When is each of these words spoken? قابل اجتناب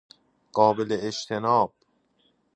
قابل 0.51 0.93
اجتناب 0.93 1.73